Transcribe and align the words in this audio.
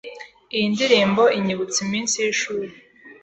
Iyi 0.55 0.65
ndirimbo 0.73 1.23
inyibutsa 1.37 1.77
iminsi 1.85 2.15
yishuri. 2.23 2.71